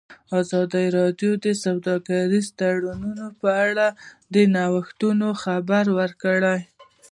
ازادي 0.41 0.85
راډیو 0.97 1.31
د 1.45 1.47
سوداګریز 1.63 2.47
تړونونه 2.59 3.25
په 3.41 3.49
اړه 3.67 3.87
د 4.33 4.35
نوښتونو 4.55 5.27
خبر 5.43 5.85
ورکړی. 5.99 6.59